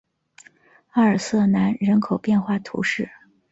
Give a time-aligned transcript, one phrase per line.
[0.93, 3.07] 阿尔瑟南人口变化图示